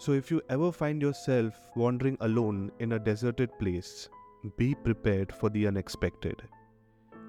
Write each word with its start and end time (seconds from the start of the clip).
So, 0.00 0.12
if 0.12 0.30
you 0.30 0.40
ever 0.48 0.70
find 0.70 1.02
yourself 1.02 1.54
wandering 1.74 2.16
alone 2.20 2.70
in 2.78 2.92
a 2.92 3.00
deserted 3.00 3.50
place, 3.58 4.08
be 4.56 4.72
prepared 4.72 5.32
for 5.32 5.50
the 5.50 5.66
unexpected. 5.66 6.40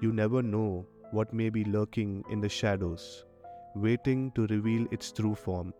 You 0.00 0.12
never 0.12 0.40
know 0.40 0.86
what 1.10 1.34
may 1.34 1.50
be 1.50 1.64
lurking 1.64 2.24
in 2.30 2.40
the 2.40 2.48
shadows, 2.48 3.24
waiting 3.74 4.30
to 4.36 4.46
reveal 4.46 4.86
its 4.92 5.10
true 5.10 5.34
form. 5.34 5.74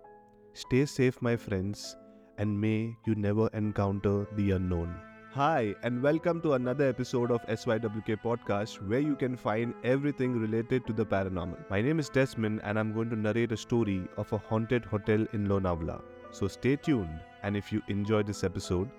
Stay 0.53 0.84
safe, 0.84 1.22
my 1.22 1.36
friends, 1.36 1.96
and 2.39 2.61
may 2.61 2.96
you 3.07 3.14
never 3.14 3.46
encounter 3.54 4.27
the 4.32 4.50
unknown. 4.50 4.93
Hi, 5.30 5.77
and 5.84 6.02
welcome 6.02 6.41
to 6.41 6.54
another 6.54 6.88
episode 6.88 7.30
of 7.30 7.46
SYWK 7.46 8.20
Podcast 8.20 8.84
where 8.88 8.98
you 8.98 9.14
can 9.14 9.36
find 9.36 9.75
everything 9.84 10.41
related 10.41 10.88
to 10.88 10.93
the 10.93 11.07
paranormal. 11.07 11.70
My 11.70 11.80
name 11.80 12.00
is 12.00 12.09
Desmond, 12.09 12.62
and 12.64 12.77
I'm 12.77 12.93
going 12.93 13.11
to 13.11 13.16
narrate 13.16 13.52
a 13.52 13.57
story 13.57 14.09
of 14.16 14.32
a 14.32 14.38
haunted 14.38 14.84
hotel 14.84 15.25
in 15.32 15.46
Lonavala. 15.46 16.02
So 16.32 16.48
stay 16.48 16.76
tuned, 16.76 17.20
and 17.43 17.57
if 17.57 17.72
you 17.72 17.82
enjoyed 17.89 18.26
this 18.26 18.44
episode, 18.44 18.90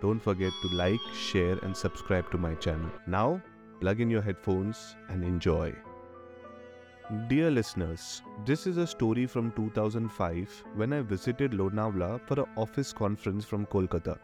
don't 0.00 0.20
forget 0.20 0.52
to 0.62 0.76
like, 0.76 1.00
share, 1.14 1.58
and 1.62 1.76
subscribe 1.76 2.30
to 2.30 2.38
my 2.38 2.54
channel. 2.54 2.90
Now, 3.06 3.40
plug 3.80 4.00
in 4.00 4.10
your 4.10 4.22
headphones 4.22 4.96
and 5.08 5.22
enjoy. 5.22 5.74
Dear 7.28 7.50
listeners, 7.50 8.22
this 8.44 8.66
is 8.66 8.76
a 8.76 8.86
story 8.86 9.26
from 9.26 9.52
2005 9.52 10.64
when 10.76 10.92
I 10.92 11.00
visited 11.00 11.52
Lonavala 11.52 12.20
for 12.26 12.40
an 12.40 12.46
office 12.56 12.92
conference 12.92 13.44
from 13.44 13.66
Kolkata. 13.66 14.18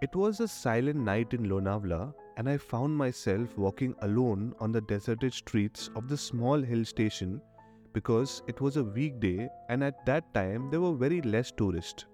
It 0.00 0.14
was 0.14 0.40
a 0.40 0.48
silent 0.48 0.98
night 0.98 1.32
in 1.32 1.48
Lonavala, 1.48 2.14
and 2.36 2.48
I 2.48 2.58
found 2.58 2.96
myself 2.96 3.56
walking 3.56 3.94
alone 4.02 4.54
on 4.60 4.70
the 4.70 4.80
deserted 4.82 5.32
streets 5.32 5.90
of 5.96 6.08
the 6.08 6.16
small 6.16 6.60
hill 6.60 6.84
station 6.84 7.40
because 7.96 8.42
it 8.46 8.60
was 8.60 8.76
a 8.76 8.84
weekday 8.84 9.48
and 9.70 9.82
at 9.82 10.04
that 10.04 10.32
time 10.34 10.68
there 10.70 10.82
were 10.82 10.94
very 11.02 11.20
less 11.22 11.50
tourists. 11.50 12.04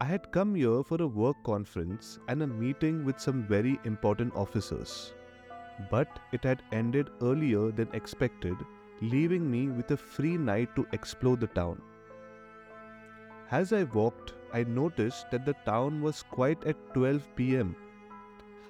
I 0.00 0.04
had 0.04 0.30
come 0.30 0.54
here 0.54 0.82
for 0.84 1.02
a 1.02 1.06
work 1.06 1.36
conference 1.44 2.18
and 2.28 2.42
a 2.42 2.46
meeting 2.46 3.04
with 3.04 3.20
some 3.20 3.42
very 3.48 3.78
important 3.84 4.34
officers. 4.34 5.12
But 5.90 6.20
it 6.32 6.44
had 6.44 6.62
ended 6.72 7.10
earlier 7.20 7.72
than 7.72 7.88
expected, 7.92 8.56
leaving 9.02 9.50
me 9.50 9.68
with 9.68 9.90
a 9.90 9.96
free 9.96 10.36
night 10.36 10.74
to 10.76 10.86
explore 10.92 11.36
the 11.36 11.48
town. 11.48 11.82
As 13.50 13.72
I 13.72 13.84
walked, 13.84 14.34
I 14.54 14.64
noticed 14.64 15.30
that 15.30 15.44
the 15.44 15.56
town 15.66 16.00
was 16.00 16.22
quiet 16.22 16.64
at 16.64 16.94
12 16.94 17.28
pm. 17.36 17.76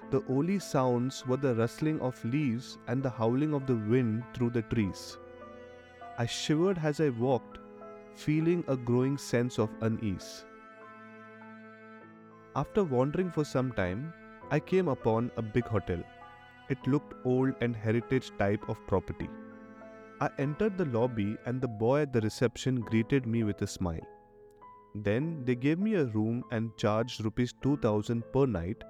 The 0.09 0.23
only 0.27 0.59
sounds 0.59 1.25
were 1.27 1.37
the 1.37 1.55
rustling 1.55 2.01
of 2.01 2.23
leaves 2.25 2.77
and 2.87 3.03
the 3.03 3.09
howling 3.21 3.53
of 3.53 3.65
the 3.65 3.75
wind 3.75 4.23
through 4.33 4.49
the 4.49 4.63
trees. 4.63 5.17
I 6.21 6.25
shivered 6.25 6.77
as 6.83 6.99
I 6.99 7.11
walked, 7.11 7.59
feeling 8.13 8.65
a 8.67 8.75
growing 8.75 9.17
sense 9.17 9.57
of 9.57 9.69
unease. 9.79 10.43
After 12.57 12.83
wandering 12.83 13.31
for 13.31 13.45
some 13.45 13.71
time, 13.71 14.11
I 14.51 14.59
came 14.59 14.89
upon 14.89 15.31
a 15.37 15.41
big 15.41 15.65
hotel. 15.65 16.03
It 16.67 16.85
looked 16.85 17.13
old 17.25 17.53
and 17.61 17.73
heritage 17.73 18.33
type 18.37 18.67
of 18.67 18.85
property. 18.85 19.29
I 20.19 20.29
entered 20.37 20.77
the 20.77 20.83
lobby 20.97 21.37
and 21.45 21.61
the 21.61 21.69
boy 21.69 22.01
at 22.01 22.11
the 22.11 22.19
reception 22.19 22.81
greeted 22.81 23.25
me 23.25 23.45
with 23.45 23.61
a 23.61 23.67
smile. 23.67 24.05
Then 24.95 25.45
they 25.45 25.55
gave 25.55 25.79
me 25.79 25.93
a 25.93 26.07
room 26.07 26.43
and 26.51 26.75
charged 26.75 27.23
rupees 27.23 27.53
2000 27.61 28.23
per 28.33 28.45
night, 28.45 28.83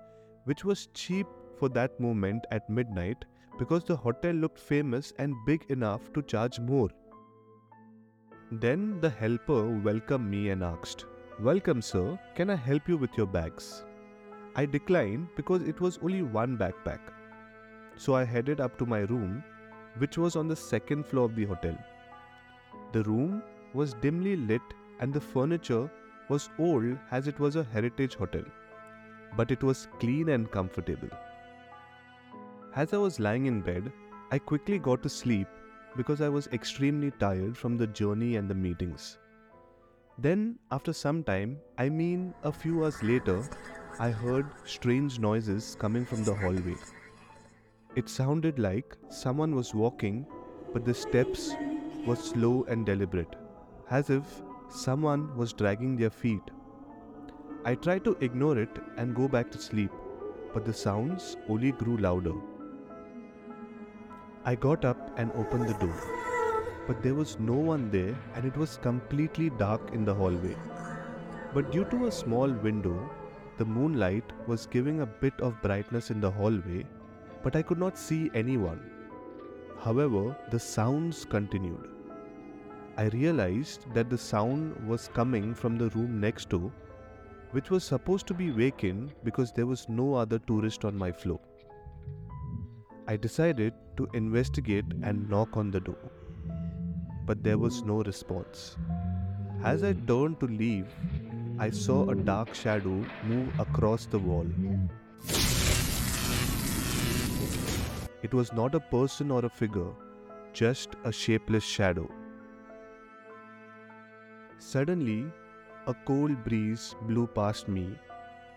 which 0.45 0.65
was 0.65 0.87
cheap 0.95 1.27
for 1.59 1.69
that 1.69 1.99
moment 1.99 2.47
at 2.49 2.67
midnight 2.71 3.23
because 3.59 3.83
the 3.83 3.95
hotel 3.95 4.33
looked 4.33 4.57
famous 4.57 5.13
and 5.19 5.35
big 5.45 5.63
enough 5.69 6.11
to 6.13 6.23
charge 6.23 6.59
more. 6.59 6.89
Then 8.51 8.99
the 8.99 9.11
helper 9.11 9.69
welcomed 9.69 10.27
me 10.27 10.49
and 10.49 10.63
asked, 10.63 11.05
Welcome, 11.39 11.83
sir. 11.83 12.19
Can 12.33 12.49
I 12.49 12.55
help 12.55 12.89
you 12.89 12.97
with 12.97 13.15
your 13.15 13.27
bags? 13.27 13.83
I 14.55 14.65
declined 14.65 15.27
because 15.35 15.61
it 15.61 15.79
was 15.79 15.99
only 16.01 16.23
one 16.23 16.57
backpack. 16.57 16.99
So 17.95 18.15
I 18.15 18.23
headed 18.23 18.59
up 18.59 18.75
to 18.79 18.87
my 18.87 19.01
room, 19.01 19.43
which 19.99 20.17
was 20.17 20.35
on 20.35 20.47
the 20.47 20.55
second 20.55 21.05
floor 21.05 21.25
of 21.25 21.35
the 21.35 21.45
hotel. 21.45 21.77
The 22.91 23.03
room 23.03 23.43
was 23.75 23.93
dimly 23.93 24.35
lit 24.35 24.63
and 24.99 25.13
the 25.13 25.21
furniture 25.21 25.87
was 26.27 26.49
old 26.57 26.97
as 27.11 27.27
it 27.27 27.39
was 27.39 27.55
a 27.55 27.67
heritage 27.71 28.15
hotel, 28.15 28.43
but 29.37 29.51
it 29.51 29.61
was 29.61 29.87
clean 29.99 30.29
and 30.29 30.49
comfortable. 30.49 31.09
As 32.75 32.93
I 32.93 32.97
was 32.97 33.19
lying 33.19 33.45
in 33.45 33.61
bed, 33.61 33.91
I 34.31 34.39
quickly 34.39 34.79
got 34.79 35.03
to 35.03 35.09
sleep 35.09 35.47
because 35.99 36.21
I 36.21 36.29
was 36.29 36.47
extremely 36.57 37.11
tired 37.19 37.57
from 37.57 37.75
the 37.75 37.85
journey 37.85 38.37
and 38.37 38.49
the 38.49 38.55
meetings. 38.55 39.17
Then, 40.17 40.57
after 40.71 40.93
some 40.93 41.23
time, 41.23 41.57
I 41.77 41.89
mean 41.89 42.33
a 42.43 42.53
few 42.53 42.83
hours 42.83 43.03
later, 43.03 43.43
I 43.99 44.09
heard 44.09 44.45
strange 44.63 45.19
noises 45.19 45.75
coming 45.77 46.05
from 46.05 46.23
the 46.23 46.33
hallway. 46.33 46.75
It 47.97 48.07
sounded 48.07 48.59
like 48.59 48.95
someone 49.09 49.53
was 49.55 49.73
walking, 49.73 50.25
but 50.71 50.85
the 50.85 50.93
steps 50.93 51.53
were 52.05 52.15
slow 52.15 52.63
and 52.69 52.85
deliberate, 52.85 53.35
as 53.89 54.09
if 54.09 54.41
someone 54.69 55.35
was 55.35 55.51
dragging 55.51 55.97
their 55.97 56.15
feet. 56.21 56.53
I 57.65 57.75
tried 57.75 58.05
to 58.05 58.15
ignore 58.21 58.57
it 58.57 58.79
and 58.95 59.13
go 59.13 59.27
back 59.27 59.51
to 59.51 59.67
sleep, 59.67 59.91
but 60.53 60.63
the 60.63 60.73
sounds 60.73 61.35
only 61.49 61.73
grew 61.73 61.97
louder. 61.97 62.35
I 64.45 64.55
got 64.55 64.85
up 64.85 65.11
and 65.17 65.31
opened 65.33 65.67
the 65.67 65.73
door, 65.73 66.01
but 66.87 67.03
there 67.03 67.13
was 67.13 67.37
no 67.39 67.53
one 67.53 67.91
there 67.91 68.15
and 68.35 68.45
it 68.45 68.55
was 68.55 68.79
completely 68.81 69.49
dark 69.49 69.91
in 69.91 70.05
the 70.05 70.13
hallway. 70.13 70.55
But 71.53 71.71
due 71.71 71.83
to 71.85 72.05
a 72.05 72.11
small 72.11 72.49
window, 72.49 73.09
the 73.57 73.65
moonlight 73.65 74.23
was 74.47 74.65
giving 74.65 75.01
a 75.01 75.05
bit 75.05 75.33
of 75.41 75.61
brightness 75.61 76.09
in 76.09 76.21
the 76.21 76.31
hallway, 76.31 76.85
but 77.43 77.57
I 77.57 77.61
could 77.61 77.77
not 77.77 77.97
see 77.97 78.31
anyone. 78.33 78.79
However, 79.77 80.37
the 80.51 80.59
sounds 80.59 81.25
continued. 81.25 81.89
I 82.95 83.07
realized 83.07 83.93
that 83.93 84.09
the 84.09 84.17
sound 84.17 84.73
was 84.87 85.09
coming 85.13 85.53
from 85.53 85.77
the 85.77 85.89
room 85.89 86.21
next 86.21 86.49
to, 86.51 86.71
which 87.51 87.69
was 87.69 87.83
supposed 87.83 88.25
to 88.27 88.33
be 88.33 88.49
vacant 88.51 89.11
because 89.25 89.51
there 89.51 89.65
was 89.65 89.89
no 89.89 90.13
other 90.13 90.39
tourist 90.39 90.85
on 90.85 90.97
my 90.97 91.11
floor. 91.11 91.41
I 93.07 93.17
decided 93.17 93.73
to 93.99 94.07
investigate 94.13 94.91
and 95.03 95.29
knock 95.29 95.57
on 95.57 95.71
the 95.71 95.79
door, 95.81 96.11
but 97.25 97.43
there 97.43 97.57
was 97.57 97.81
no 97.83 98.01
response. 98.03 98.77
As 99.61 99.83
I 99.83 99.91
turned 100.11 100.39
to 100.39 100.47
leave, 100.47 100.87
I 101.59 101.69
saw 101.69 102.09
a 102.09 102.15
dark 102.15 102.53
shadow 102.55 103.05
move 103.23 103.59
across 103.59 104.05
the 104.05 104.19
wall. 104.19 104.47
It 108.23 108.33
was 108.33 108.53
not 108.53 108.73
a 108.73 108.79
person 108.79 109.31
or 109.31 109.43
a 109.45 109.49
figure, 109.49 109.91
just 110.53 110.95
a 111.03 111.11
shapeless 111.11 111.65
shadow. 111.65 112.09
Suddenly, 114.59 115.25
a 115.87 115.93
cold 116.05 116.41
breeze 116.45 116.95
blew 117.01 117.27
past 117.27 117.67
me 117.67 117.89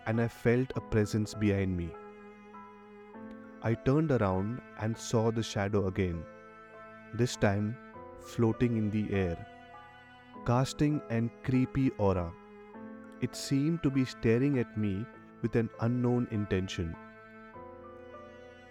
and 0.05 0.21
I 0.21 0.29
felt 0.29 0.71
a 0.77 0.81
presence 0.81 1.33
behind 1.33 1.75
me. 1.75 1.89
I 3.65 3.75
turned 3.75 4.11
around 4.11 4.61
and 4.79 4.97
saw 4.97 5.31
the 5.31 5.41
shadow 5.41 5.87
again, 5.87 6.23
this 7.13 7.37
time 7.37 7.77
floating 8.19 8.75
in 8.75 8.89
the 8.89 9.13
air, 9.13 9.37
casting 10.45 11.01
an 11.09 11.31
creepy 11.43 11.91
aura. 11.91 12.31
It 13.21 13.37
seemed 13.37 13.81
to 13.83 13.89
be 13.89 14.03
staring 14.03 14.59
at 14.59 14.77
me 14.77 15.05
with 15.41 15.55
an 15.55 15.69
unknown 15.79 16.27
intention. 16.31 16.93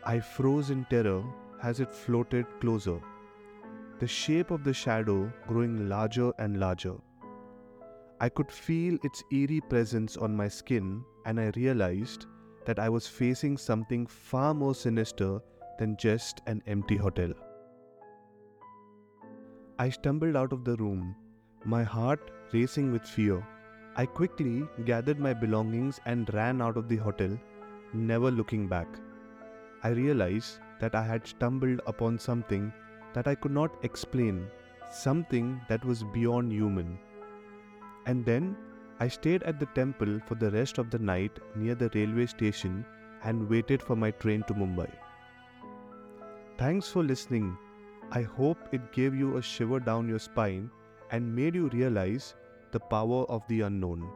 I 0.04 0.20
froze 0.20 0.68
in 0.68 0.84
terror 0.90 1.24
as 1.62 1.80
it 1.80 1.90
floated 1.90 2.44
closer, 2.60 3.00
the 3.98 4.06
shape 4.06 4.50
of 4.50 4.62
the 4.62 4.74
shadow 4.74 5.32
growing 5.46 5.88
larger 5.88 6.32
and 6.38 6.60
larger. 6.60 6.96
I 8.20 8.28
could 8.28 8.52
feel 8.52 8.98
its 9.02 9.24
eerie 9.32 9.62
presence 9.70 10.18
on 10.18 10.36
my 10.36 10.48
skin, 10.48 11.02
and 11.24 11.40
I 11.40 11.50
realized 11.56 12.26
that 12.64 12.78
I 12.78 12.88
was 12.88 13.06
facing 13.06 13.56
something 13.56 14.06
far 14.06 14.54
more 14.54 14.74
sinister 14.74 15.40
than 15.78 15.96
just 15.96 16.40
an 16.46 16.62
empty 16.66 16.96
hotel. 16.96 17.32
I 19.78 19.88
stumbled 19.90 20.36
out 20.36 20.52
of 20.52 20.64
the 20.64 20.76
room, 20.76 21.16
my 21.64 21.82
heart 21.82 22.30
racing 22.52 22.92
with 22.92 23.04
fear. 23.04 23.46
I 23.96 24.06
quickly 24.06 24.62
gathered 24.84 25.18
my 25.18 25.34
belongings 25.34 26.00
and 26.06 26.32
ran 26.32 26.62
out 26.62 26.76
of 26.76 26.88
the 26.88 26.96
hotel, 26.96 27.38
never 27.92 28.30
looking 28.30 28.68
back. 28.68 28.88
I 29.82 29.88
realized 29.88 30.60
that 30.80 30.94
I 30.94 31.02
had 31.02 31.26
stumbled 31.26 31.80
upon 31.86 32.18
something 32.18 32.72
that 33.14 33.26
I 33.26 33.34
could 33.34 33.52
not 33.52 33.76
explain, 33.82 34.46
something 34.90 35.60
that 35.68 35.84
was 35.84 36.04
beyond 36.04 36.52
human. 36.52 36.98
And 38.06 38.24
then 38.24 38.56
I 39.00 39.08
stayed 39.08 39.42
at 39.42 39.58
the 39.58 39.66
temple 39.66 40.20
for 40.26 40.34
the 40.34 40.50
rest 40.50 40.78
of 40.78 40.90
the 40.90 40.98
night 40.98 41.38
near 41.56 41.74
the 41.74 41.90
railway 41.94 42.26
station 42.26 42.84
and 43.24 43.48
waited 43.48 43.82
for 43.82 43.96
my 43.96 44.10
train 44.10 44.42
to 44.44 44.54
Mumbai. 44.54 44.90
Thanks 46.58 46.88
for 46.88 47.02
listening. 47.02 47.56
I 48.10 48.22
hope 48.22 48.58
it 48.72 48.92
gave 48.92 49.14
you 49.14 49.36
a 49.36 49.42
shiver 49.42 49.80
down 49.80 50.08
your 50.08 50.18
spine 50.18 50.70
and 51.10 51.34
made 51.34 51.54
you 51.54 51.68
realize 51.68 52.34
the 52.70 52.80
power 52.80 53.24
of 53.24 53.46
the 53.48 53.62
unknown. 53.62 54.08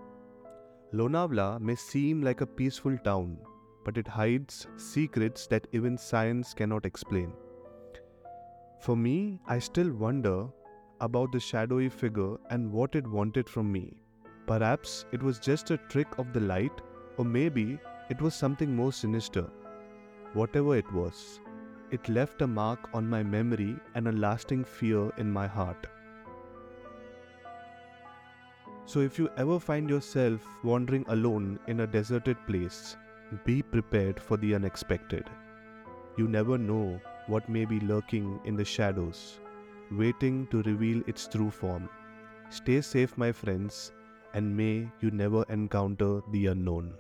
Lonavala 0.92 1.60
may 1.60 1.74
seem 1.74 2.22
like 2.22 2.40
a 2.40 2.46
peaceful 2.46 2.96
town, 2.98 3.38
but 3.84 3.98
it 3.98 4.06
hides 4.06 4.66
secrets 4.76 5.46
that 5.48 5.66
even 5.72 5.98
science 5.98 6.54
cannot 6.54 6.86
explain. 6.86 7.32
For 8.80 8.96
me, 8.96 9.40
I 9.46 9.58
still 9.58 9.92
wonder 9.92 10.48
about 11.00 11.32
the 11.32 11.40
shadowy 11.40 11.88
figure 11.88 12.36
and 12.50 12.70
what 12.70 12.94
it 12.94 13.06
wanted 13.06 13.48
from 13.48 13.72
me. 13.72 13.94
Perhaps 14.46 15.06
it 15.12 15.22
was 15.22 15.38
just 15.38 15.70
a 15.70 15.76
trick 15.76 16.18
of 16.18 16.32
the 16.32 16.40
light, 16.40 16.80
or 17.16 17.24
maybe 17.24 17.80
it 18.10 18.20
was 18.20 18.34
something 18.34 18.74
more 18.74 18.92
sinister. 18.92 19.46
Whatever 20.34 20.76
it 20.76 20.90
was, 20.92 21.40
it 21.90 22.08
left 22.08 22.42
a 22.42 22.46
mark 22.46 22.88
on 22.94 23.08
my 23.08 23.22
memory 23.22 23.76
and 23.94 24.06
a 24.06 24.12
lasting 24.12 24.64
fear 24.64 25.10
in 25.16 25.32
my 25.32 25.46
heart. 25.46 25.86
So, 28.84 29.00
if 29.00 29.18
you 29.18 29.28
ever 29.36 29.58
find 29.58 29.90
yourself 29.90 30.40
wandering 30.62 31.04
alone 31.08 31.58
in 31.66 31.80
a 31.80 31.86
deserted 31.88 32.36
place, 32.46 32.96
be 33.44 33.62
prepared 33.62 34.20
for 34.20 34.36
the 34.36 34.54
unexpected. 34.54 35.28
You 36.16 36.28
never 36.28 36.56
know 36.56 37.00
what 37.26 37.48
may 37.48 37.64
be 37.64 37.80
lurking 37.80 38.40
in 38.44 38.54
the 38.54 38.64
shadows, 38.64 39.40
waiting 39.90 40.46
to 40.48 40.62
reveal 40.62 41.02
its 41.08 41.26
true 41.26 41.50
form. 41.50 41.88
Stay 42.48 42.80
safe, 42.80 43.18
my 43.18 43.32
friends, 43.32 43.92
and 44.36 44.54
may 44.56 44.86
you 45.00 45.10
never 45.10 45.44
encounter 45.48 46.20
the 46.30 46.46
unknown. 46.48 46.92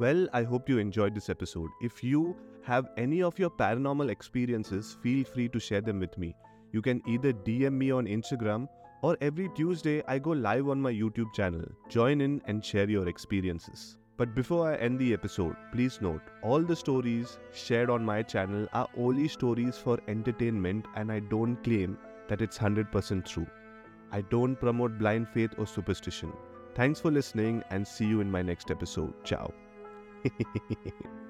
Well, 0.00 0.26
I 0.32 0.42
hope 0.42 0.68
you 0.68 0.78
enjoyed 0.78 1.14
this 1.14 1.30
episode. 1.30 1.70
If 1.80 2.02
you 2.02 2.36
have 2.64 2.88
any 2.96 3.22
of 3.22 3.38
your 3.38 3.50
paranormal 3.50 4.10
experiences, 4.10 4.96
feel 5.02 5.24
free 5.24 5.48
to 5.50 5.60
share 5.60 5.80
them 5.80 6.00
with 6.00 6.18
me. 6.18 6.34
You 6.72 6.82
can 6.82 7.00
either 7.06 7.32
DM 7.32 7.74
me 7.74 7.92
on 7.92 8.06
Instagram 8.06 8.68
or 9.02 9.16
every 9.20 9.50
Tuesday 9.54 10.02
I 10.08 10.18
go 10.18 10.30
live 10.30 10.68
on 10.68 10.82
my 10.82 10.92
YouTube 10.92 11.32
channel. 11.32 11.64
Join 11.88 12.20
in 12.20 12.42
and 12.46 12.64
share 12.64 12.90
your 12.90 13.08
experiences. 13.08 13.98
But 14.16 14.34
before 14.34 14.68
I 14.68 14.76
end 14.76 14.98
the 14.98 15.12
episode, 15.12 15.54
please 15.72 16.00
note 16.00 16.22
all 16.42 16.62
the 16.62 16.76
stories 16.76 17.38
shared 17.52 17.88
on 17.88 18.04
my 18.04 18.22
channel 18.22 18.66
are 18.72 18.88
only 18.96 19.28
stories 19.28 19.78
for 19.78 19.98
entertainment 20.08 20.86
and 20.96 21.12
I 21.12 21.20
don't 21.20 21.62
claim 21.62 21.98
that 22.28 22.42
it's 22.42 22.58
100% 22.58 23.24
true. 23.24 23.46
I 24.12 24.20
don't 24.20 24.56
promote 24.56 24.98
blind 24.98 25.28
faith 25.28 25.54
or 25.58 25.66
superstition. 25.66 26.32
Thanks 26.74 27.00
for 27.00 27.10
listening 27.10 27.62
and 27.70 27.86
see 27.86 28.06
you 28.06 28.20
in 28.20 28.30
my 28.30 28.42
next 28.42 28.70
episode. 28.70 29.12
Ciao. 29.24 29.52